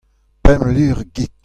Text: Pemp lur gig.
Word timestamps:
Pemp 0.43 0.63
lur 0.75 0.97
gig. 1.15 1.31